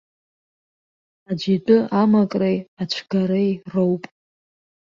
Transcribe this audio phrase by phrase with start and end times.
[1.29, 4.03] Аӡәы итәы амакреи ацәгареи роуп.